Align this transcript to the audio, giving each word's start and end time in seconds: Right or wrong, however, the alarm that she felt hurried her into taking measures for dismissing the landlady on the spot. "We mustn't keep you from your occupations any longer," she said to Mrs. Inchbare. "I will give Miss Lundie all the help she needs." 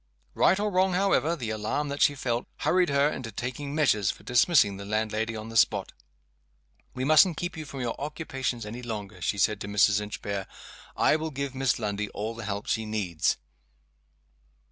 Right 0.33 0.59
or 0.59 0.71
wrong, 0.71 0.93
however, 0.93 1.35
the 1.35 1.51
alarm 1.51 1.89
that 1.89 2.01
she 2.01 2.15
felt 2.15 2.47
hurried 2.61 2.89
her 2.89 3.07
into 3.11 3.31
taking 3.31 3.75
measures 3.75 4.09
for 4.09 4.23
dismissing 4.23 4.77
the 4.77 4.83
landlady 4.83 5.35
on 5.35 5.49
the 5.49 5.55
spot. 5.55 5.91
"We 6.95 7.03
mustn't 7.03 7.37
keep 7.37 7.55
you 7.55 7.65
from 7.65 7.81
your 7.81 7.93
occupations 8.01 8.65
any 8.65 8.81
longer," 8.81 9.21
she 9.21 9.37
said 9.37 9.61
to 9.61 9.67
Mrs. 9.67 10.01
Inchbare. 10.01 10.47
"I 10.97 11.17
will 11.17 11.29
give 11.29 11.53
Miss 11.53 11.77
Lundie 11.77 12.09
all 12.15 12.33
the 12.33 12.45
help 12.45 12.65
she 12.65 12.83
needs." 12.87 13.37